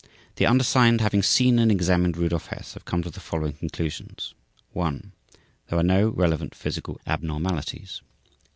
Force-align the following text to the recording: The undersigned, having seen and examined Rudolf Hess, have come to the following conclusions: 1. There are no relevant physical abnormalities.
The 0.37 0.47
undersigned, 0.47 0.99
having 1.01 1.21
seen 1.21 1.59
and 1.59 1.71
examined 1.71 2.17
Rudolf 2.17 2.47
Hess, 2.47 2.73
have 2.73 2.85
come 2.85 3.03
to 3.03 3.11
the 3.11 3.19
following 3.19 3.53
conclusions: 3.53 4.33
1. 4.73 5.11
There 5.69 5.77
are 5.77 5.83
no 5.83 6.09
relevant 6.09 6.55
physical 6.55 6.99
abnormalities. 7.05 8.01